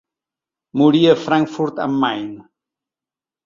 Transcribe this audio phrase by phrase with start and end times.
[0.83, 2.27] Morí a Frankfurt am Main.